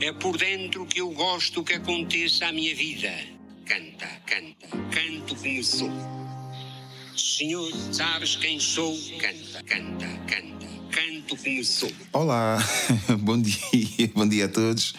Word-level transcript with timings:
É 0.00 0.12
por 0.12 0.38
dentro 0.38 0.86
que 0.86 1.00
eu 1.00 1.10
gosto 1.10 1.64
que 1.64 1.72
aconteça 1.72 2.46
a 2.46 2.52
minha 2.52 2.72
vida. 2.72 3.12
Canta, 3.66 4.06
canta, 4.26 4.68
canto 4.92 5.34
como 5.34 5.64
sou. 5.64 5.90
Senhor, 7.16 7.68
sabes 7.92 8.36
quem 8.36 8.60
sou? 8.60 8.96
Canta, 9.18 9.60
canta, 9.64 10.06
canta, 10.28 10.66
canto 10.92 11.36
como 11.36 11.64
sou. 11.64 11.90
Olá, 12.12 12.58
bom 13.18 13.42
dia, 13.42 14.12
bom 14.14 14.28
dia 14.28 14.44
a 14.44 14.48
todos. 14.48 14.94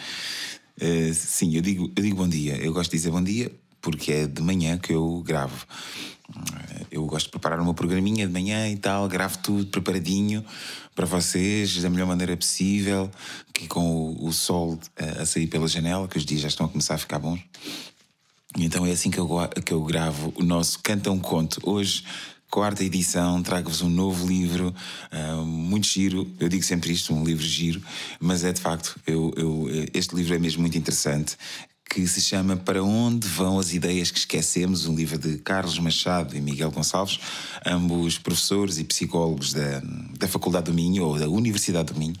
Uh, 0.78 1.14
sim, 1.14 1.56
eu 1.56 1.62
digo, 1.62 1.90
eu 1.96 2.02
digo 2.02 2.16
bom 2.16 2.28
dia. 2.28 2.56
Eu 2.56 2.74
gosto 2.74 2.90
de 2.90 2.98
dizer 2.98 3.10
bom 3.10 3.24
dia 3.24 3.50
porque 3.80 4.12
é 4.12 4.26
de 4.26 4.42
manhã 4.42 4.76
que 4.76 4.92
eu 4.92 5.22
gravo. 5.22 5.66
Uh, 6.28 6.79
eu 7.00 7.06
gosto 7.06 7.26
de 7.26 7.30
preparar 7.30 7.58
uma 7.60 7.74
programinha 7.74 8.26
de 8.26 8.32
manhã 8.32 8.68
e 8.68 8.76
tal, 8.76 9.08
gravo 9.08 9.38
tudo 9.38 9.66
preparadinho 9.66 10.44
para 10.94 11.06
vocês 11.06 11.80
da 11.80 11.88
melhor 11.88 12.06
maneira 12.06 12.36
possível, 12.36 13.10
que 13.54 13.66
com 13.66 14.12
o, 14.12 14.26
o 14.26 14.32
sol 14.32 14.74
uh, 14.74 15.22
a 15.22 15.26
sair 15.26 15.46
pela 15.46 15.66
janela, 15.66 16.06
que 16.06 16.18
os 16.18 16.24
dias 16.24 16.42
já 16.42 16.48
estão 16.48 16.66
a 16.66 16.68
começar 16.68 16.94
a 16.94 16.98
ficar 16.98 17.18
bons. 17.18 17.40
Então 18.58 18.84
é 18.84 18.90
assim 18.90 19.10
que 19.10 19.18
eu, 19.18 19.28
que 19.64 19.72
eu 19.72 19.82
gravo 19.84 20.32
o 20.36 20.42
nosso 20.42 20.80
Canta 20.82 21.10
um 21.10 21.18
Conto. 21.18 21.60
Hoje, 21.64 22.04
quarta 22.50 22.84
edição, 22.84 23.42
trago-vos 23.42 23.80
um 23.80 23.88
novo 23.88 24.26
livro, 24.26 24.74
uh, 25.12 25.46
muito 25.46 25.86
giro. 25.86 26.28
Eu 26.38 26.48
digo 26.48 26.64
sempre 26.64 26.92
isto, 26.92 27.14
um 27.14 27.24
livro 27.24 27.44
giro, 27.44 27.80
mas 28.18 28.44
é 28.44 28.52
de 28.52 28.60
facto, 28.60 29.00
eu, 29.06 29.32
eu, 29.36 29.68
este 29.94 30.14
livro 30.14 30.34
é 30.34 30.38
mesmo 30.38 30.60
muito 30.60 30.76
interessante. 30.76 31.36
Que 31.92 32.06
se 32.06 32.20
chama 32.20 32.56
Para 32.56 32.84
Onde 32.84 33.26
Vão 33.26 33.58
as 33.58 33.72
Ideias 33.72 34.12
que 34.12 34.18
Esquecemos, 34.20 34.86
um 34.86 34.94
livro 34.94 35.18
de 35.18 35.38
Carlos 35.38 35.76
Machado 35.80 36.36
e 36.36 36.40
Miguel 36.40 36.70
Gonçalves, 36.70 37.18
ambos 37.66 38.16
professores 38.16 38.78
e 38.78 38.84
psicólogos 38.84 39.52
da, 39.52 39.82
da 40.16 40.28
Faculdade 40.28 40.66
do 40.66 40.72
Minho 40.72 41.02
ou 41.02 41.18
da 41.18 41.28
Universidade 41.28 41.92
do 41.92 41.98
Minho. 41.98 42.14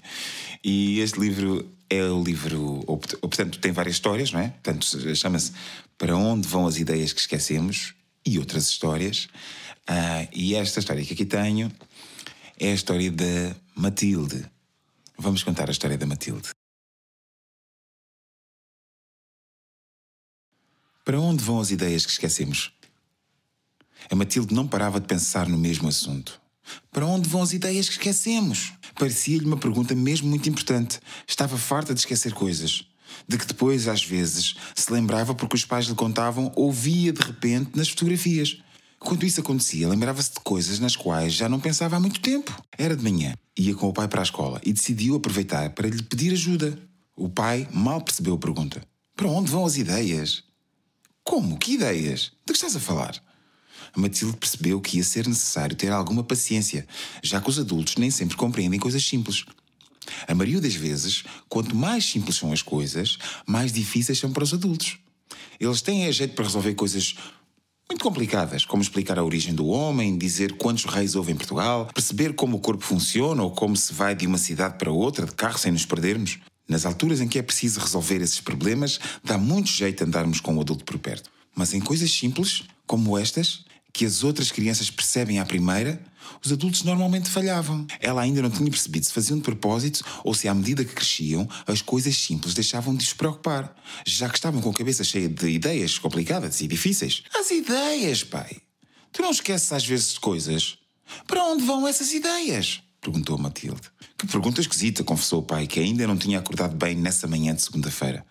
E 0.64 0.98
este 0.98 1.20
livro 1.20 1.64
é 1.88 2.02
o 2.02 2.20
livro, 2.20 2.82
ou, 2.84 2.98
portanto, 2.98 3.60
tem 3.60 3.70
várias 3.70 3.94
histórias, 3.94 4.32
não 4.32 4.40
é? 4.40 4.48
Portanto, 4.48 5.14
chama-se 5.14 5.52
Para 5.96 6.16
Onde 6.16 6.48
Vão 6.48 6.66
as 6.66 6.76
Ideias 6.76 7.12
que 7.12 7.20
Esquecemos 7.20 7.94
e 8.26 8.40
outras 8.40 8.68
histórias. 8.68 9.28
Uh, 9.88 10.26
e 10.32 10.56
esta 10.56 10.80
história 10.80 11.04
que 11.04 11.14
aqui 11.14 11.24
tenho 11.24 11.70
é 12.58 12.72
a 12.72 12.74
história 12.74 13.10
da 13.12 13.54
Matilde. 13.76 14.44
Vamos 15.16 15.44
contar 15.44 15.68
a 15.68 15.72
história 15.72 15.96
da 15.96 16.06
Matilde. 16.06 16.50
Para 21.04 21.18
onde 21.18 21.42
vão 21.42 21.58
as 21.58 21.70
ideias 21.70 22.04
que 22.04 22.12
esquecemos? 22.12 22.72
A 24.10 24.14
Matilde 24.14 24.54
não 24.54 24.66
parava 24.66 25.00
de 25.00 25.06
pensar 25.06 25.48
no 25.48 25.56
mesmo 25.56 25.88
assunto. 25.88 26.40
Para 26.92 27.06
onde 27.06 27.28
vão 27.28 27.42
as 27.42 27.52
ideias 27.52 27.88
que 27.88 27.94
esquecemos? 27.94 28.72
Parecia-lhe 28.98 29.46
uma 29.46 29.56
pergunta 29.56 29.94
mesmo 29.94 30.28
muito 30.28 30.48
importante. 30.48 31.00
Estava 31.26 31.56
farta 31.56 31.94
de 31.94 32.00
esquecer 32.00 32.34
coisas. 32.34 32.84
De 33.26 33.38
que 33.38 33.46
depois, 33.46 33.88
às 33.88 34.04
vezes, 34.04 34.54
se 34.74 34.92
lembrava 34.92 35.34
porque 35.34 35.56
os 35.56 35.64
pais 35.64 35.86
lhe 35.86 35.94
contavam 35.94 36.52
ou 36.54 36.70
via 36.70 37.12
de 37.12 37.22
repente 37.22 37.70
nas 37.74 37.88
fotografias. 37.88 38.58
Quando 38.98 39.24
isso 39.24 39.40
acontecia, 39.40 39.88
lembrava-se 39.88 40.34
de 40.34 40.40
coisas 40.40 40.78
nas 40.78 40.94
quais 40.94 41.32
já 41.32 41.48
não 41.48 41.58
pensava 41.58 41.96
há 41.96 42.00
muito 42.00 42.20
tempo. 42.20 42.54
Era 42.76 42.94
de 42.94 43.02
manhã, 43.02 43.34
ia 43.58 43.74
com 43.74 43.88
o 43.88 43.92
pai 43.92 44.06
para 44.06 44.20
a 44.20 44.22
escola 44.22 44.60
e 44.62 44.72
decidiu 44.72 45.16
aproveitar 45.16 45.70
para 45.70 45.88
lhe 45.88 46.02
pedir 46.02 46.32
ajuda. 46.32 46.78
O 47.16 47.28
pai 47.28 47.66
mal 47.72 48.02
percebeu 48.02 48.34
a 48.34 48.38
pergunta. 48.38 48.82
Para 49.16 49.28
onde 49.28 49.50
vão 49.50 49.64
as 49.64 49.76
ideias? 49.76 50.44
Como? 51.30 51.56
Que 51.56 51.74
ideias? 51.74 52.32
De 52.44 52.46
que 52.46 52.54
estás 52.54 52.74
a 52.74 52.80
falar? 52.80 53.14
A 53.94 54.00
Matilde 54.00 54.36
percebeu 54.36 54.80
que 54.80 54.96
ia 54.96 55.04
ser 55.04 55.28
necessário 55.28 55.76
ter 55.76 55.92
alguma 55.92 56.24
paciência, 56.24 56.84
já 57.22 57.40
que 57.40 57.48
os 57.48 57.56
adultos 57.56 57.94
nem 57.98 58.10
sempre 58.10 58.36
compreendem 58.36 58.80
coisas 58.80 59.06
simples. 59.06 59.44
A 60.26 60.34
maioria 60.34 60.60
das 60.60 60.74
vezes, 60.74 61.22
quanto 61.48 61.76
mais 61.76 62.04
simples 62.04 62.34
são 62.34 62.52
as 62.52 62.62
coisas, 62.62 63.16
mais 63.46 63.72
difíceis 63.72 64.18
são 64.18 64.32
para 64.32 64.42
os 64.42 64.52
adultos. 64.52 64.98
Eles 65.60 65.80
têm 65.80 66.06
a 66.06 66.10
jeito 66.10 66.34
para 66.34 66.46
resolver 66.46 66.74
coisas 66.74 67.14
muito 67.88 68.02
complicadas, 68.02 68.64
como 68.64 68.82
explicar 68.82 69.16
a 69.16 69.22
origem 69.22 69.54
do 69.54 69.68
homem, 69.68 70.18
dizer 70.18 70.56
quantos 70.56 70.84
reis 70.84 71.14
houve 71.14 71.30
em 71.30 71.36
Portugal, 71.36 71.88
perceber 71.94 72.34
como 72.34 72.56
o 72.56 72.60
corpo 72.60 72.82
funciona 72.82 73.40
ou 73.40 73.52
como 73.52 73.76
se 73.76 73.94
vai 73.94 74.16
de 74.16 74.26
uma 74.26 74.36
cidade 74.36 74.78
para 74.78 74.90
outra 74.90 75.26
de 75.26 75.32
carro 75.36 75.58
sem 75.58 75.70
nos 75.70 75.86
perdermos. 75.86 76.40
Nas 76.70 76.86
alturas 76.86 77.20
em 77.20 77.26
que 77.26 77.36
é 77.36 77.42
preciso 77.42 77.80
resolver 77.80 78.22
esses 78.22 78.40
problemas, 78.40 79.00
dá 79.24 79.36
muito 79.36 79.68
jeito 79.68 80.04
andarmos 80.04 80.38
com 80.38 80.56
o 80.56 80.60
adulto 80.60 80.84
por 80.84 81.00
perto. 81.00 81.28
Mas 81.52 81.74
em 81.74 81.80
coisas 81.80 82.12
simples, 82.12 82.62
como 82.86 83.18
estas, 83.18 83.64
que 83.92 84.06
as 84.06 84.22
outras 84.22 84.52
crianças 84.52 84.88
percebem 84.88 85.40
à 85.40 85.44
primeira, 85.44 86.00
os 86.40 86.52
adultos 86.52 86.84
normalmente 86.84 87.28
falhavam. 87.28 87.84
Ela 87.98 88.22
ainda 88.22 88.40
não 88.40 88.50
tinha 88.50 88.70
percebido 88.70 89.04
se 89.04 89.12
faziam 89.12 89.36
de 89.36 89.42
propósito 89.42 90.04
ou 90.22 90.32
se, 90.32 90.46
à 90.46 90.54
medida 90.54 90.84
que 90.84 90.94
cresciam, 90.94 91.48
as 91.66 91.82
coisas 91.82 92.16
simples 92.16 92.54
deixavam 92.54 92.94
de 92.94 93.02
os 93.02 93.12
preocupar, 93.12 93.74
já 94.06 94.28
que 94.28 94.36
estavam 94.36 94.60
com 94.60 94.70
a 94.70 94.74
cabeça 94.74 95.02
cheia 95.02 95.28
de 95.28 95.48
ideias 95.48 95.98
complicadas 95.98 96.60
e 96.60 96.68
difíceis. 96.68 97.24
As 97.34 97.50
ideias, 97.50 98.22
pai! 98.22 98.58
Tu 99.10 99.22
não 99.22 99.32
esqueces 99.32 99.72
às 99.72 99.84
vezes 99.84 100.12
de 100.12 100.20
coisas? 100.20 100.78
Para 101.26 101.42
onde 101.46 101.64
vão 101.64 101.88
essas 101.88 102.12
ideias? 102.12 102.80
Perguntou 103.00 103.38
Matilde. 103.38 103.90
Que 104.16 104.26
pergunta 104.26 104.60
esquisita, 104.60 105.02
confessou 105.02 105.40
o 105.40 105.42
pai, 105.42 105.66
que 105.66 105.80
ainda 105.80 106.06
não 106.06 106.16
tinha 106.16 106.38
acordado 106.38 106.76
bem 106.76 106.94
nessa 106.94 107.26
manhã 107.26 107.54
de 107.54 107.62
segunda-feira. 107.62 108.24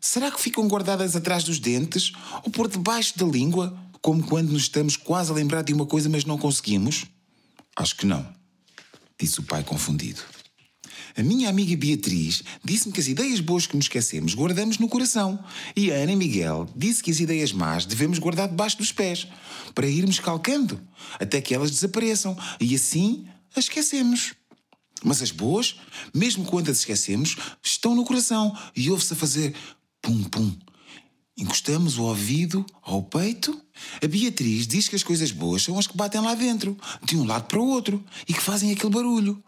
Será 0.00 0.30
que 0.30 0.40
ficam 0.40 0.66
guardadas 0.68 1.14
atrás 1.14 1.44
dos 1.44 1.58
dentes 1.58 2.12
ou 2.42 2.50
por 2.50 2.68
debaixo 2.68 3.18
da 3.18 3.26
língua? 3.26 3.78
como 4.04 4.22
quando 4.22 4.52
nos 4.52 4.64
estamos 4.64 4.98
quase 4.98 5.30
a 5.30 5.34
lembrar 5.34 5.62
de 5.62 5.72
uma 5.72 5.86
coisa, 5.86 6.10
mas 6.10 6.26
não 6.26 6.36
conseguimos? 6.36 7.06
Acho 7.74 7.96
que 7.96 8.04
não, 8.04 8.28
disse 9.18 9.40
o 9.40 9.42
pai 9.42 9.64
confundido. 9.64 10.20
A 11.16 11.22
minha 11.22 11.48
amiga 11.48 11.74
Beatriz 11.74 12.42
disse-me 12.62 12.92
que 12.92 13.00
as 13.00 13.06
ideias 13.06 13.40
boas 13.40 13.66
que 13.66 13.74
nos 13.74 13.86
esquecemos 13.86 14.34
guardamos 14.34 14.76
no 14.76 14.90
coração. 14.90 15.42
E 15.74 15.90
a 15.90 15.94
Ana 15.94 16.14
Miguel 16.16 16.68
disse 16.76 17.02
que 17.02 17.10
as 17.10 17.18
ideias 17.18 17.50
más 17.50 17.86
devemos 17.86 18.18
guardar 18.18 18.46
debaixo 18.46 18.76
dos 18.76 18.92
pés, 18.92 19.26
para 19.74 19.86
irmos 19.86 20.18
calcando, 20.20 20.78
até 21.18 21.40
que 21.40 21.54
elas 21.54 21.70
desapareçam. 21.70 22.36
E 22.60 22.74
assim 22.74 23.26
as 23.54 23.64
esquecemos. 23.64 24.34
Mas 25.02 25.20
as 25.20 25.30
boas, 25.30 25.76
mesmo 26.14 26.44
quando 26.44 26.70
as 26.70 26.78
esquecemos, 26.78 27.36
estão 27.62 27.94
no 27.94 28.04
coração 28.04 28.56
e 28.74 28.90
ouve-se 28.90 29.12
a 29.12 29.16
fazer 29.16 29.54
pum-pum 30.00 30.56
Encostamos 31.36 31.98
o 31.98 32.04
ouvido 32.04 32.64
ao 32.80 33.02
peito. 33.02 33.60
A 34.00 34.06
Beatriz 34.06 34.68
diz 34.68 34.88
que 34.88 34.94
as 34.94 35.02
coisas 35.02 35.32
boas 35.32 35.62
são 35.62 35.76
as 35.78 35.86
que 35.86 35.96
batem 35.96 36.20
lá 36.20 36.34
dentro, 36.34 36.78
de 37.02 37.16
um 37.16 37.26
lado 37.26 37.46
para 37.48 37.58
o 37.58 37.66
outro, 37.66 38.02
e 38.28 38.32
que 38.32 38.40
fazem 38.40 38.70
aquele 38.70 38.92
barulho. 38.92 39.42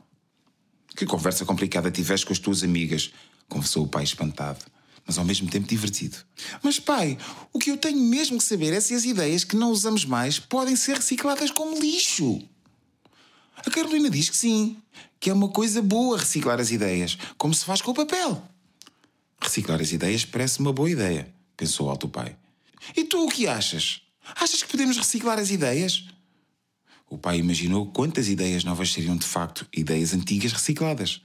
Que 0.97 1.07
conversa 1.07 1.45
complicada 1.45 1.91
tiveste 1.91 2.27
com 2.27 2.33
as 2.33 2.41
tuas 2.41 2.65
amigas, 2.65 3.13
confessou 3.49 3.85
o 3.85 3.89
pai 3.89 4.03
espantado, 4.03 4.65
mas 5.07 5.17
ao 5.17 5.25
mesmo 5.25 5.49
tempo 5.49 5.69
divertido. 5.69 6.17
Mas, 6.61 6.81
pai, 6.81 7.17
o 7.53 7.59
que 7.59 7.71
eu 7.71 7.77
tenho 7.77 8.01
mesmo 8.01 8.39
que 8.39 8.45
saber 8.45 8.73
é 8.73 8.81
se 8.81 8.93
as 8.93 9.05
ideias 9.05 9.45
que 9.45 9.55
não 9.55 9.71
usamos 9.71 10.05
mais 10.05 10.41
podem 10.41 10.75
ser 10.75 10.97
recicladas 10.97 11.53
como 11.53 11.79
lixo. 11.79 12.43
A 13.65 13.71
Carolina 13.71 14.11
diz 14.11 14.29
que 14.29 14.37
sim, 14.37 14.77
que 15.19 15.31
é 15.31 15.33
uma 15.33 15.49
coisa 15.49 15.81
boa 15.81 16.19
reciclar 16.19 16.61
as 16.61 16.71
ideias, 16.71 17.17
como 17.39 17.55
se 17.55 17.65
faz 17.65 17.81
com 17.81 17.91
o 17.91 17.95
papel. 17.95 18.43
Reciclar 19.41 19.81
as 19.81 19.93
ideias 19.93 20.25
parece 20.25 20.61
uma 20.61 20.73
boa 20.73 20.91
ideia 20.91 21.35
pensou 21.57 21.89
alto 21.89 22.07
o 22.07 22.11
pai. 22.11 22.37
E 22.97 23.05
tu 23.05 23.25
o 23.25 23.29
que 23.29 23.47
achas? 23.47 24.03
Achas 24.37 24.63
que 24.63 24.71
podemos 24.71 24.97
reciclar 24.97 25.39
as 25.39 25.51
ideias? 25.51 26.05
O 27.09 27.17
pai 27.17 27.39
imaginou 27.39 27.87
quantas 27.87 28.29
ideias 28.29 28.65
novas 28.65 28.93
seriam 28.93 29.17
de 29.17 29.25
facto 29.25 29.67
ideias 29.75 30.13
antigas 30.13 30.53
recicladas. 30.53 31.23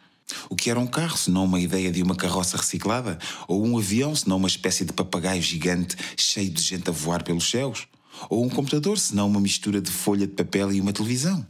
O 0.50 0.56
que 0.56 0.70
era 0.70 0.80
um 0.80 0.88
carro, 0.88 1.18
se 1.18 1.30
não 1.30 1.44
uma 1.44 1.60
ideia 1.60 1.92
de 1.92 2.02
uma 2.02 2.16
carroça 2.16 2.56
reciclada? 2.56 3.20
Ou 3.48 3.66
um 3.66 3.78
avião, 3.78 4.16
se 4.16 4.30
não 4.30 4.38
uma 4.38 4.48
espécie 4.48 4.86
de 4.86 4.94
papagaio 4.94 5.42
gigante 5.42 5.98
cheio 6.16 6.50
de 6.50 6.62
gente 6.62 6.90
a 6.90 6.94
voar 6.94 7.24
pelos 7.24 7.50
céus? 7.50 7.88
Ou 8.30 8.46
um 8.46 8.50
computador, 8.50 8.98
se 8.98 9.16
não 9.16 9.28
uma 9.28 9.42
mistura 9.42 9.82
de 9.82 9.92
folha 9.92 10.28
de 10.28 10.34
papel 10.34 10.72
e 10.72 10.80
uma 10.80 10.94
televisão? 10.94 11.46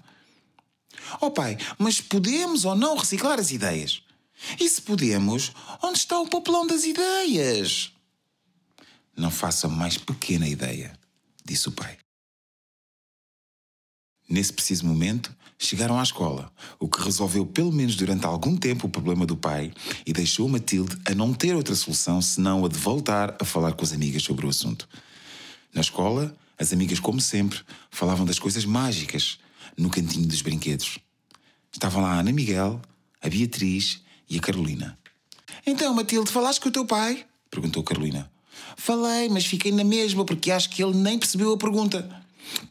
Oh 1.19 1.31
pai, 1.31 1.57
mas 1.77 1.99
podemos 1.99 2.65
ou 2.65 2.75
não 2.75 2.95
reciclar 2.95 3.39
as 3.39 3.51
ideias? 3.51 4.01
E 4.59 4.67
se 4.67 4.81
podemos, 4.81 5.51
onde 5.83 5.99
está 5.99 6.19
o 6.19 6.27
papelão 6.27 6.65
das 6.65 6.83
ideias? 6.83 7.91
Não 9.15 9.29
faço 9.29 9.67
a 9.67 9.69
mais 9.69 9.97
pequena 9.97 10.47
ideia, 10.47 10.97
disse 11.45 11.67
o 11.69 11.71
pai. 11.71 11.97
Nesse 14.27 14.53
preciso 14.53 14.85
momento, 14.85 15.35
chegaram 15.59 15.99
à 15.99 16.03
escola, 16.03 16.51
o 16.79 16.87
que 16.87 17.03
resolveu 17.03 17.45
pelo 17.45 17.71
menos 17.71 17.95
durante 17.95 18.25
algum 18.25 18.55
tempo 18.55 18.87
o 18.87 18.89
problema 18.89 19.25
do 19.25 19.35
pai 19.35 19.73
e 20.05 20.13
deixou 20.13 20.47
Matilde 20.47 20.97
a 21.05 21.13
não 21.13 21.33
ter 21.33 21.53
outra 21.53 21.75
solução 21.75 22.21
senão 22.21 22.65
a 22.65 22.69
de 22.69 22.77
voltar 22.77 23.35
a 23.39 23.45
falar 23.45 23.73
com 23.73 23.83
as 23.83 23.91
amigas 23.91 24.23
sobre 24.23 24.45
o 24.45 24.49
assunto. 24.49 24.87
Na 25.73 25.81
escola, 25.81 26.35
as 26.57 26.71
amigas, 26.71 26.99
como 26.99 27.19
sempre, 27.19 27.59
falavam 27.89 28.25
das 28.25 28.39
coisas 28.39 28.65
mágicas 28.65 29.37
no 29.77 29.89
cantinho 29.89 30.27
dos 30.27 30.41
brinquedos. 30.41 30.97
Estavam 31.71 32.01
lá 32.01 32.13
a 32.13 32.19
Ana 32.19 32.31
Miguel, 32.31 32.81
a 33.21 33.29
Beatriz 33.29 34.01
e 34.29 34.37
a 34.37 34.41
Carolina. 34.41 34.97
Então, 35.65 35.93
Matilde, 35.93 36.31
falaste 36.31 36.59
com 36.59 36.69
o 36.69 36.71
teu 36.71 36.85
pai? 36.85 37.25
perguntou 37.49 37.83
Carolina. 37.83 38.31
Falei, 38.75 39.29
mas 39.29 39.45
fiquei 39.45 39.71
na 39.71 39.83
mesma 39.83 40.25
porque 40.25 40.51
acho 40.51 40.69
que 40.69 40.83
ele 40.83 40.97
nem 40.97 41.19
percebeu 41.19 41.53
a 41.53 41.57
pergunta. 41.57 42.07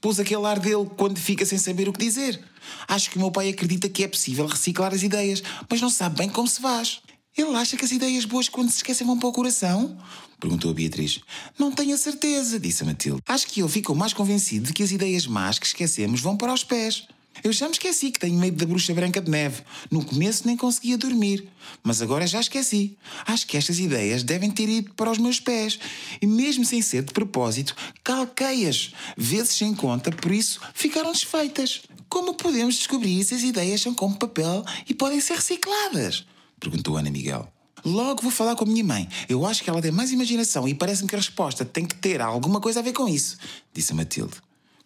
Pôs 0.00 0.18
aquele 0.18 0.44
ar 0.44 0.58
dele 0.58 0.88
quando 0.96 1.18
fica 1.18 1.46
sem 1.46 1.58
saber 1.58 1.88
o 1.88 1.92
que 1.92 2.04
dizer. 2.04 2.42
Acho 2.88 3.10
que 3.10 3.16
o 3.16 3.20
meu 3.20 3.30
pai 3.30 3.48
acredita 3.48 3.88
que 3.88 4.04
é 4.04 4.08
possível 4.08 4.46
reciclar 4.46 4.92
as 4.92 5.02
ideias, 5.02 5.42
mas 5.68 5.80
não 5.80 5.90
sabe 5.90 6.18
bem 6.18 6.28
como 6.28 6.48
se 6.48 6.60
faz. 6.60 7.00
Ele 7.36 7.54
acha 7.54 7.76
que 7.76 7.84
as 7.84 7.92
ideias 7.92 8.24
boas 8.24 8.48
quando 8.48 8.70
se 8.70 8.76
esquecem 8.78 9.06
vão 9.06 9.18
para 9.18 9.28
o 9.28 9.32
coração? 9.32 9.96
Perguntou 10.38 10.70
a 10.70 10.74
Beatriz. 10.74 11.20
Não 11.58 11.70
tenho 11.70 11.94
a 11.94 11.98
certeza, 11.98 12.58
disse 12.58 12.82
a 12.82 12.86
Matilde. 12.86 13.22
Acho 13.26 13.46
que 13.46 13.60
ele 13.60 13.68
ficou 13.68 13.94
mais 13.94 14.12
convencido 14.12 14.66
de 14.66 14.72
que 14.72 14.82
as 14.82 14.90
ideias 14.90 15.26
más 15.26 15.58
que 15.58 15.66
esquecemos 15.66 16.20
vão 16.20 16.36
para 16.36 16.52
os 16.52 16.64
pés. 16.64 17.06
Eu 17.42 17.52
já 17.52 17.66
me 17.66 17.72
esqueci 17.72 18.10
que 18.10 18.18
tenho 18.18 18.38
medo 18.38 18.56
da 18.56 18.66
bruxa 18.66 18.92
branca 18.92 19.20
de 19.20 19.30
neve. 19.30 19.62
No 19.90 20.04
começo 20.04 20.46
nem 20.46 20.56
conseguia 20.56 20.98
dormir, 20.98 21.48
mas 21.82 22.02
agora 22.02 22.26
já 22.26 22.40
esqueci. 22.40 22.96
Acho 23.26 23.46
que 23.46 23.56
estas 23.56 23.78
ideias 23.78 24.22
devem 24.22 24.50
ter 24.50 24.68
ido 24.68 24.92
para 24.94 25.10
os 25.10 25.18
meus 25.18 25.40
pés. 25.40 25.78
E 26.20 26.26
mesmo 26.26 26.64
sem 26.64 26.82
ser 26.82 27.02
de 27.02 27.12
propósito, 27.12 27.74
calquei-as, 28.04 28.92
vezes 29.16 29.50
sem 29.50 29.74
conta, 29.74 30.10
por 30.10 30.32
isso 30.32 30.60
ficaram 30.74 31.12
desfeitas. 31.12 31.82
Como 32.08 32.34
podemos 32.34 32.74
descobrir 32.74 33.24
se 33.24 33.34
as 33.34 33.42
ideias 33.42 33.80
são 33.80 33.94
como 33.94 34.16
papel 34.16 34.64
e 34.88 34.94
podem 34.94 35.20
ser 35.20 35.34
recicladas? 35.34 36.26
Perguntou 36.58 36.96
Ana 36.96 37.10
Miguel. 37.10 37.50
Logo 37.84 38.22
vou 38.22 38.30
falar 38.30 38.56
com 38.56 38.64
a 38.64 38.66
minha 38.66 38.84
mãe. 38.84 39.08
Eu 39.28 39.46
acho 39.46 39.62
que 39.62 39.70
ela 39.70 39.80
tem 39.80 39.90
mais 39.90 40.12
imaginação 40.12 40.68
e 40.68 40.74
parece-me 40.74 41.08
que 41.08 41.14
a 41.14 41.18
resposta 41.18 41.64
tem 41.64 41.86
que 41.86 41.94
ter 41.94 42.20
alguma 42.20 42.60
coisa 42.60 42.80
a 42.80 42.82
ver 42.82 42.92
com 42.92 43.08
isso, 43.08 43.38
disse 43.72 43.92
a 43.92 43.94
Matilde. 43.96 44.34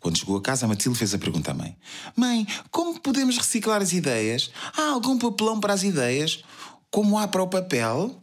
Quando 0.05 0.19
chegou 0.19 0.37
a 0.37 0.43
casa, 0.43 0.67
a 0.67 0.69
Matilde 0.69 0.99
fez 0.99 1.15
a 1.15 1.19
pergunta 1.19 1.53
à 1.53 1.55
mãe: 1.55 1.75
Mãe, 2.15 2.47
como 2.71 3.01
podemos 3.01 3.39
reciclar 3.39 3.81
as 3.81 3.95
ideias? 3.95 4.51
Há 4.77 4.91
algum 4.91 5.19
papelão 5.19 5.59
para 5.59 5.73
as 5.73 5.83
ideias? 5.83 6.45
Como 6.91 7.19
há 7.19 7.27
para 7.27 7.43
o 7.43 7.49
papel? 7.49 8.23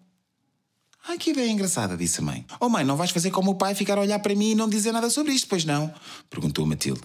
Ai, 1.08 1.18
que 1.18 1.32
ideia 1.32 1.50
engraçada, 1.50 1.98
disse 1.98 2.20
a 2.20 2.24
mãe. 2.24 2.46
Oh, 2.60 2.70
mãe, 2.70 2.86
não 2.86 2.96
vais 2.96 3.10
fazer 3.10 3.32
como 3.32 3.50
o 3.50 3.56
pai 3.56 3.74
ficar 3.74 3.98
a 3.98 4.02
olhar 4.02 4.20
para 4.20 4.36
mim 4.36 4.52
e 4.52 4.56
não 4.56 4.70
dizer 4.70 4.92
nada 4.92 5.10
sobre 5.10 5.34
isto, 5.34 5.48
pois 5.48 5.66
não? 5.66 5.92
Perguntou 6.30 6.68
Matilde. 6.68 7.02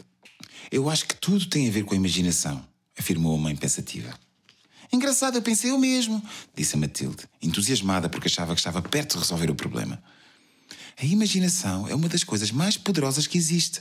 Eu 0.71 0.91
acho 0.91 1.07
que 1.07 1.17
tudo 1.17 1.47
tem 1.47 1.67
a 1.69 1.73
ver 1.73 1.83
com 1.87 1.95
a 1.95 1.97
imaginação, 1.97 2.63
afirmou 2.99 3.35
a 3.35 3.39
mãe 3.39 3.57
pensativa. 3.57 4.13
Engraçado, 4.93 5.37
eu 5.37 5.43
pensei 5.43 5.73
o 5.73 5.79
mesmo, 5.79 6.23
disse 6.55 6.77
a 6.77 6.79
Matilde, 6.79 7.25
entusiasmada 7.41 8.11
porque 8.11 8.29
achava 8.29 8.53
que 8.53 8.61
estava 8.61 8.83
perto 8.83 9.15
de 9.15 9.21
resolver 9.21 9.51
o 9.51 9.55
problema. 9.55 10.03
A 11.01 11.05
imaginação 11.07 11.89
é 11.89 11.95
uma 11.95 12.11
das 12.11 12.23
coisas 12.23 12.51
mais 12.51 12.77
poderosas 12.77 13.27
que 13.27 13.39
existe. 13.39 13.81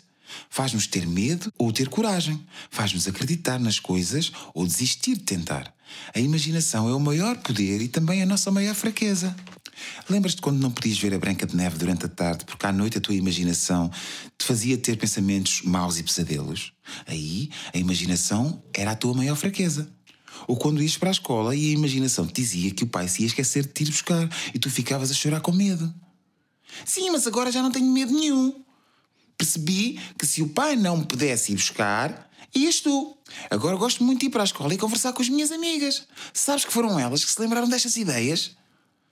Faz-nos 0.50 0.88
ter 0.88 1.06
medo 1.08 1.52
ou 1.58 1.72
ter 1.72 1.90
coragem. 1.90 2.44
Faz-nos 2.70 3.08
acreditar 3.08 3.60
nas 3.60 3.80
coisas 3.80 4.32
ou 4.54 4.66
desistir 4.66 5.16
de 5.16 5.24
tentar. 5.24 5.74
A 6.14 6.20
imaginação 6.20 6.90
é 6.90 6.96
o 6.96 7.00
maior 7.00 7.38
poder 7.38 7.82
e 7.82 7.88
também 7.88 8.22
a 8.22 8.26
nossa 8.26 8.52
maior 8.52 8.76
fraqueza. 8.76 9.36
Lembras-te 10.10 10.42
quando 10.42 10.60
não 10.60 10.72
podias 10.72 10.98
ver 10.98 11.14
a 11.14 11.20
Branca 11.20 11.46
de 11.46 11.56
Neve 11.56 11.78
durante 11.78 12.06
a 12.06 12.10
tarde 12.10 12.46
porque 12.46 12.66
à 12.66 12.72
noite 12.72 12.98
a 12.98 13.02
tua 13.02 13.14
imaginação 13.14 13.92
te 14.38 14.46
fazia 14.46 14.78
ter 14.78 14.98
pensamentos 14.98 15.62
maus 15.64 15.98
e 15.98 16.04
pesadelos? 16.04 16.74
Aí, 17.06 17.50
a 17.74 17.78
imaginação 17.78 18.64
era 18.74 18.92
a 18.92 18.96
tua 18.96 19.14
maior 19.14 19.36
fraqueza. 19.36 19.92
Ou 20.48 20.58
quando 20.58 20.82
ias 20.82 20.98
para 20.98 21.10
a 21.10 21.12
escola 21.12 21.56
e 21.56 21.70
a 21.70 21.74
imaginação 21.74 22.28
te 22.28 22.34
dizia 22.42 22.72
que 22.72 22.84
o 22.84 22.88
pai 22.88 23.08
se 23.08 23.22
ia 23.22 23.28
esquecer 23.28 23.66
de 23.66 23.74
te 23.74 23.84
ir 23.84 23.88
buscar 23.88 24.30
e 24.54 24.60
tu 24.60 24.70
ficavas 24.70 25.12
a 25.12 25.14
chorar 25.14 25.42
com 25.42 25.52
medo. 25.52 25.94
Sim, 26.84 27.10
mas 27.12 27.26
agora 27.26 27.52
já 27.52 27.62
não 27.62 27.72
tenho 27.72 27.92
medo 27.92 28.14
nenhum. 28.14 28.65
Percebi 29.38 30.00
que 30.18 30.26
se 30.26 30.42
o 30.42 30.50
pai 30.50 30.76
não 30.76 31.04
pudesse 31.04 31.52
ir 31.52 31.56
buscar, 31.56 32.30
ias 32.56 32.80
tu. 32.80 33.18
Agora 33.50 33.76
gosto 33.76 34.04
muito 34.04 34.22
de 34.22 34.28
ir 34.28 34.30
para 34.30 34.44
a 34.44 34.46
escola 34.46 34.74
e 34.74 34.78
conversar 34.78 35.14
com 35.14 35.22
as 35.22 35.30
minhas 35.30 35.52
amigas. 35.52 36.08
Sabes 36.34 36.66
que 36.66 36.74
foram 36.74 37.00
elas 37.00 37.24
que 37.24 37.32
se 37.32 37.42
lembraram 37.42 37.68
destas 37.68 37.98
ideias? 37.98 38.56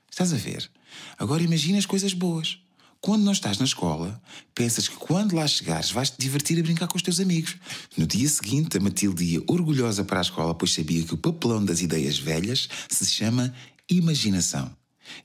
Estás 0.10 0.32
a 0.32 0.38
ver? 0.38 0.70
Agora 1.18 1.44
imagina 1.44 1.78
as 1.78 1.86
coisas 1.86 2.14
boas. 2.14 2.60
Quando 3.02 3.24
não 3.24 3.34
estás 3.34 3.58
na 3.58 3.66
escola, 3.66 4.22
pensas 4.56 4.88
que 4.88 4.96
quando 4.96 5.36
lá 5.36 5.46
chegares 5.46 5.92
vais-te 5.92 6.18
divertir 6.18 6.58
a 6.58 6.64
brincar 6.64 6.88
com 6.88 6.96
os 6.96 7.02
teus 7.02 7.20
amigos. 7.20 7.58
No 7.98 8.08
dia 8.08 8.30
seguinte, 8.30 8.78
a 8.78 8.80
Matilde 8.80 9.26
ia 9.26 9.44
orgulhosa 9.46 10.06
para 10.06 10.20
a 10.20 10.22
escola, 10.22 10.56
pois 10.56 10.74
sabia 10.74 11.04
que 11.04 11.14
o 11.14 11.18
papelão 11.18 11.66
das 11.66 11.82
ideias 11.82 12.18
velhas 12.18 12.70
se 12.90 13.06
chama 13.06 13.54
imaginação. 13.90 14.74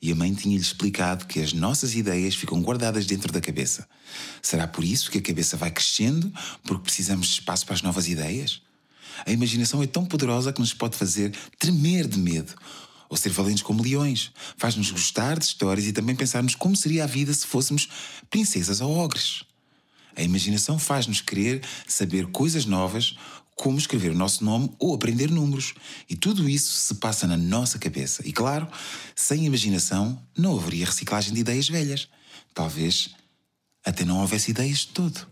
E 0.01 0.13
a 0.13 0.15
mãe 0.15 0.33
tinha-lhe 0.35 0.61
explicado 0.61 1.27
que 1.27 1.41
as 1.41 1.53
nossas 1.53 1.95
ideias 1.95 2.35
ficam 2.35 2.61
guardadas 2.63 3.07
dentro 3.07 3.33
da 3.33 3.41
cabeça. 3.41 3.89
Será 4.43 4.67
por 4.67 4.85
isso 4.85 5.11
que 5.11 5.19
a 5.19 5.23
cabeça 5.23 5.57
vai 5.57 5.71
crescendo, 5.71 6.33
porque 6.63 6.83
precisamos 6.85 7.27
de 7.27 7.33
espaço 7.35 7.65
para 7.65 7.75
as 7.75 7.83
novas 7.83 8.09
ideias? 8.09 8.63
A 9.27 9.33
imaginação 9.33 9.83
é 9.83 9.87
tão 9.87 10.05
poderosa 10.05 10.53
que 10.53 10.61
nos 10.61 10.73
pode 10.73 10.97
fazer 10.97 11.35
tremer 11.59 12.07
de 12.07 12.19
medo 12.19 12.55
ou 13.09 13.17
ser 13.17 13.31
valentes 13.31 13.63
como 13.63 13.83
leões. 13.83 14.31
Faz-nos 14.57 14.91
gostar 14.91 15.39
de 15.39 15.45
histórias 15.45 15.87
e 15.87 15.93
também 15.93 16.15
pensarmos 16.15 16.55
como 16.55 16.77
seria 16.77 17.05
a 17.05 17.07
vida 17.07 17.33
se 17.33 17.47
fôssemos 17.47 17.89
princesas 18.31 18.81
ou 18.81 18.97
ogres. 18.97 19.45
A 20.15 20.23
imaginação 20.23 20.79
faz-nos 20.79 21.21
querer 21.21 21.63
saber 21.87 22.27
coisas 22.27 22.67
novas 22.67 23.17
como 23.59 23.77
escrever 23.77 24.13
o 24.13 24.15
nosso 24.15 24.45
nome 24.45 24.71
ou 24.79 24.95
aprender 24.95 25.31
números. 25.31 25.75
E 26.09 26.15
tudo 26.15 26.49
isso 26.49 26.73
se 26.73 26.95
passa 26.95 27.27
na 27.27 27.37
nossa 27.37 27.79
cabeça. 27.79 28.23
E 28.27 28.33
claro, 28.33 28.69
sem 29.15 29.45
imaginação 29.45 30.19
não 30.37 30.57
haveria 30.57 30.87
reciclagem 30.87 31.35
de 31.35 31.41
ideias 31.41 31.69
velhas. 31.69 32.09
Talvez 32.55 33.11
até 33.85 34.05
não 34.05 34.21
houvesse 34.21 34.53
ideias 34.53 34.79
de 34.79 34.89
todo. 34.89 35.27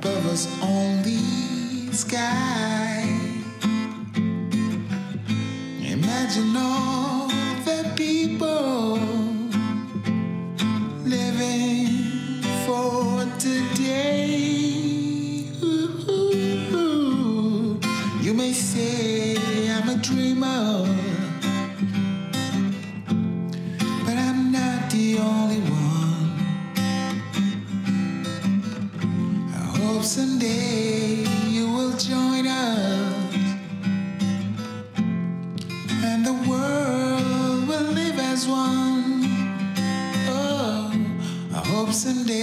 Above 0.00 0.26
us 0.26 0.46
only 0.62 1.90
sky. 1.92 3.02
Imagine 5.82 6.56
all 6.56 7.17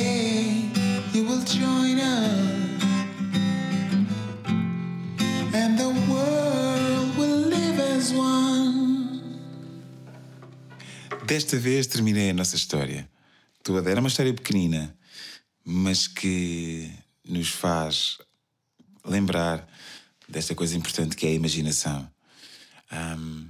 someday 0.06 0.70
you 1.14 1.26
will 1.26 1.44
join 1.44 2.00
us, 2.00 2.84
and 5.54 5.78
the 5.78 5.90
world 6.10 7.18
will 7.18 7.50
live 7.50 7.80
as 7.80 8.14
one. 8.14 9.22
Desta 11.26 11.58
vez 11.58 11.88
terminei 11.88 12.30
a 12.30 12.34
nossa 12.34 12.56
história. 12.56 13.10
Toda 13.64 13.90
era 13.90 14.00
uma 14.00 14.10
história 14.10 14.34
pequenina, 14.34 14.96
mas 15.64 16.08
que 16.08 16.92
nos 17.28 17.50
faz 17.50 18.20
lembrar 19.04 19.68
desta 20.30 20.54
coisa 20.54 20.78
importante 20.78 21.16
que 21.16 21.26
é 21.26 21.30
a 21.30 21.34
imaginação. 21.34 22.08
Ahm, 22.92 23.48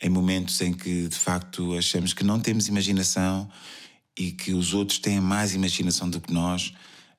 em 0.00 0.08
momentos 0.08 0.60
em 0.62 0.72
que 0.72 1.08
de 1.08 1.16
facto 1.16 1.76
achamos 1.76 2.14
que 2.14 2.24
não 2.24 2.40
temos 2.40 2.68
imaginação 2.68 3.50
e 4.18 4.32
que 4.32 4.52
os 4.52 4.74
outros 4.74 4.98
têm 4.98 5.20
mais 5.20 5.54
imaginação 5.54 6.10
do 6.10 6.20
que 6.20 6.32
nós, 6.32 6.74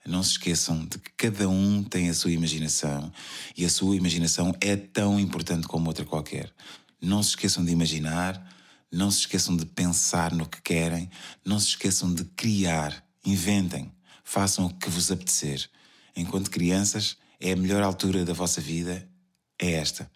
não 0.06 0.22
se 0.22 0.32
esqueçam 0.32 0.86
de 0.86 0.98
que 0.98 1.12
cada 1.16 1.48
um 1.48 1.84
tem 1.84 2.10
a 2.10 2.14
sua 2.14 2.32
imaginação 2.32 3.12
e 3.56 3.64
a 3.64 3.70
sua 3.70 3.96
imaginação 3.96 4.54
é 4.60 4.76
tão 4.76 5.20
importante 5.20 5.68
como 5.68 5.88
outra 5.88 6.04
qualquer. 6.04 6.52
Não 7.02 7.24
se 7.24 7.30
esqueçam 7.30 7.64
de 7.64 7.72
imaginar, 7.72 8.44
não 8.92 9.10
se 9.12 9.20
esqueçam 9.20 9.56
de 9.56 9.66
pensar 9.66 10.34
no 10.34 10.46
que 10.48 10.62
querem, 10.62 11.10
não 11.46 11.60
se 11.60 11.68
esqueçam 11.68 12.14
de 12.14 12.26
criar, 12.26 13.06
inventem, 13.26 13.92
façam 14.24 14.66
o 14.66 14.74
que 14.74 14.90
vos 14.90 15.12
apetecer. 15.12 15.70
Enquanto 16.16 16.50
crianças, 16.50 17.16
é 17.40 17.54
a 17.54 17.56
melhor 17.56 17.84
altura 17.84 18.26
da 18.26 18.34
vossa 18.34 18.60
vida, 18.60 19.08
é 19.58 19.74
esta. 19.74 20.12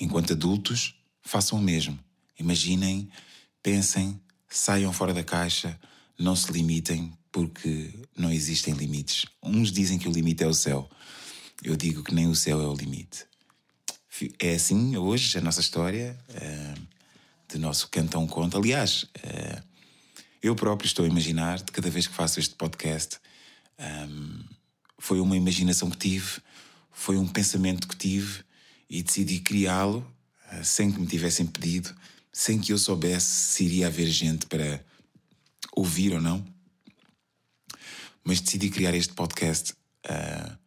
Enquanto 0.00 0.32
adultos, 0.32 0.94
façam 1.20 1.58
o 1.58 1.62
mesmo. 1.62 1.98
Imaginem, 2.38 3.10
pensem, 3.62 4.18
saiam 4.48 4.92
fora 4.92 5.12
da 5.12 5.24
caixa, 5.24 5.78
não 6.18 6.34
se 6.34 6.50
limitem, 6.52 7.12
porque 7.30 7.94
não 8.16 8.32
existem 8.32 8.74
limites. 8.74 9.26
Uns 9.42 9.70
dizem 9.70 9.98
que 9.98 10.08
o 10.08 10.12
limite 10.12 10.42
é 10.42 10.46
o 10.46 10.54
céu. 10.54 10.88
Eu 11.62 11.76
digo 11.76 12.02
que 12.02 12.14
nem 12.14 12.26
o 12.26 12.34
céu 12.34 12.60
é 12.60 12.66
o 12.66 12.74
limite. 12.74 13.26
É 14.38 14.54
assim 14.54 14.96
hoje 14.96 15.38
a 15.38 15.40
nossa 15.40 15.60
história. 15.60 16.18
eh, 16.34 16.74
de 17.48 17.58
nosso 17.58 17.88
Canta 17.88 18.18
um 18.18 18.26
Conto. 18.26 18.58
Aliás, 18.58 19.04
uh, 19.04 19.62
eu 20.42 20.54
próprio 20.54 20.86
estou 20.86 21.04
a 21.04 21.08
imaginar, 21.08 21.62
de 21.62 21.72
cada 21.72 21.88
vez 21.88 22.06
que 22.06 22.14
faço 22.14 22.38
este 22.38 22.54
podcast, 22.54 23.18
um, 23.78 24.44
foi 24.98 25.18
uma 25.18 25.36
imaginação 25.36 25.88
que 25.88 25.96
tive, 25.96 26.40
foi 26.92 27.16
um 27.16 27.26
pensamento 27.26 27.88
que 27.88 27.96
tive 27.96 28.44
e 28.90 29.02
decidi 29.02 29.40
criá-lo 29.40 30.06
sem 30.62 30.90
que 30.90 30.98
me 30.98 31.06
tivessem 31.06 31.46
pedido, 31.46 31.94
sem 32.32 32.58
que 32.58 32.72
eu 32.72 32.78
soubesse 32.78 33.26
se 33.26 33.64
iria 33.64 33.86
haver 33.86 34.08
gente 34.08 34.46
para 34.46 34.82
ouvir 35.78 36.12
ou 36.12 36.20
não. 36.20 36.44
Mas 38.24 38.40
decidi 38.40 38.68
criar 38.68 38.94
este 38.94 39.14
podcast, 39.14 39.72
uh, 39.72 40.58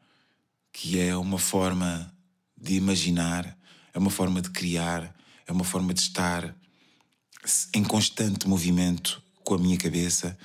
que 0.71 0.99
é 0.99 1.15
uma 1.15 1.37
forma 1.37 2.11
de 2.57 2.75
imaginar, 2.75 3.57
é 3.93 3.99
uma 3.99 4.09
forma 4.09 4.41
de 4.41 4.49
criar, 4.49 5.13
é 5.45 5.51
uma 5.51 5.63
forma 5.63 5.93
de 5.93 5.99
estar 5.99 6.55
em 7.73 7.83
constante 7.83 8.47
movimento 8.47 9.21
com 9.43 9.55
a 9.55 9.57
minha 9.57 9.77
cabeça. 9.77 10.37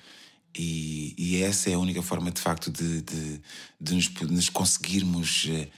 E, 0.59 1.15
e 1.17 1.43
essa 1.43 1.71
é 1.71 1.75
a 1.75 1.79
única 1.79 2.03
forma, 2.03 2.31
de 2.31 2.41
facto, 2.41 2.71
de, 2.71 3.03
de, 3.03 3.41
de 3.81 3.95
nos, 3.95 4.09
nos 4.23 4.49
conseguirmos 4.49 5.45
uh, 5.45 5.69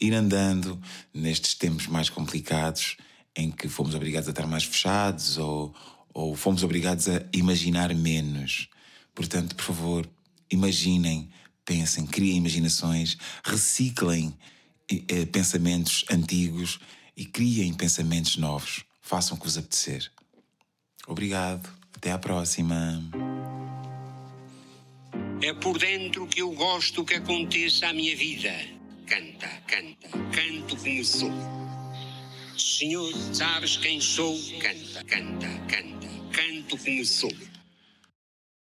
ir 0.00 0.12
andando 0.12 0.80
nestes 1.14 1.54
tempos 1.54 1.86
mais 1.86 2.10
complicados 2.10 2.96
em 3.34 3.50
que 3.50 3.68
fomos 3.68 3.94
obrigados 3.94 4.28
a 4.28 4.32
estar 4.32 4.46
mais 4.46 4.64
fechados 4.64 5.38
ou, 5.38 5.74
ou 6.12 6.34
fomos 6.34 6.62
obrigados 6.62 7.08
a 7.08 7.24
imaginar 7.32 7.94
menos. 7.94 8.68
Portanto, 9.14 9.54
por 9.54 9.64
favor, 9.64 10.08
imaginem, 10.50 11.28
pensem, 11.64 12.06
criem 12.06 12.36
imaginações, 12.36 13.16
reciclem 13.44 14.34
eh, 14.90 15.26
pensamentos 15.26 16.04
antigos 16.10 16.78
e 17.16 17.24
criem 17.24 17.74
pensamentos 17.74 18.36
novos. 18.36 18.84
Façam 19.00 19.36
o 19.36 19.40
que 19.40 19.46
vos 19.46 19.58
apetecer. 19.58 20.10
Obrigado. 21.06 21.68
Até 21.98 22.12
à 22.12 22.18
próxima. 22.18 23.02
É 25.42 25.52
por 25.52 25.78
dentro 25.78 26.28
que 26.28 26.42
eu 26.42 26.52
gosto 26.52 27.04
que 27.04 27.14
aconteça 27.14 27.88
a 27.88 27.92
minha 27.92 28.14
vida. 28.16 28.52
Canta, 29.06 29.48
canta, 29.66 30.08
canto 30.30 30.76
como 30.76 31.04
sou. 31.04 31.57
Senhor, 32.78 33.12
sabes 33.34 33.76
quem 33.76 34.00
sou? 34.00 34.38
Canta, 34.60 35.02
canta, 35.02 35.48
canta, 35.66 36.08
canto 36.30 36.78
como 36.78 37.04
sou. 37.04 37.32